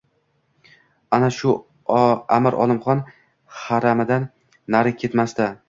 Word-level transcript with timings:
—Ana 1.17 1.29
shu 1.39 1.51
amir 1.97 2.59
Olimxon... 2.65 3.05
haramidan 3.61 4.29
nari 4.77 4.99
ketmasdi. 5.03 5.55